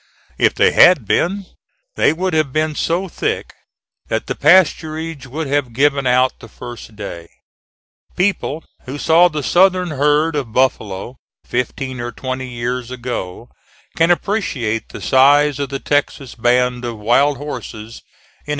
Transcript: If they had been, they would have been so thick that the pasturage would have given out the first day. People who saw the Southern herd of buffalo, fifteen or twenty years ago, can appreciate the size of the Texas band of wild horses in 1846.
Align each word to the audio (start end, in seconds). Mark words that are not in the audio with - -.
If 0.39 0.55
they 0.55 0.71
had 0.71 1.05
been, 1.05 1.45
they 1.95 2.11
would 2.11 2.33
have 2.33 2.51
been 2.51 2.73
so 2.73 3.07
thick 3.07 3.53
that 4.07 4.25
the 4.25 4.33
pasturage 4.33 5.27
would 5.27 5.45
have 5.45 5.73
given 5.73 6.07
out 6.07 6.39
the 6.39 6.47
first 6.49 6.95
day. 6.95 7.29
People 8.17 8.63
who 8.85 8.97
saw 8.97 9.27
the 9.27 9.43
Southern 9.43 9.91
herd 9.91 10.35
of 10.35 10.53
buffalo, 10.53 11.17
fifteen 11.45 11.99
or 12.01 12.11
twenty 12.11 12.47
years 12.49 12.89
ago, 12.89 13.51
can 13.95 14.09
appreciate 14.09 14.89
the 14.89 15.01
size 15.01 15.59
of 15.59 15.69
the 15.69 15.77
Texas 15.77 16.33
band 16.33 16.83
of 16.83 16.97
wild 16.97 17.37
horses 17.37 18.01
in 18.01 18.49
1846. 18.49 18.49